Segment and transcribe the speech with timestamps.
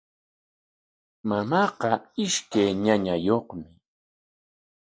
[1.27, 1.89] Mamaaqa
[2.23, 3.65] ishkay ñañayuqmi.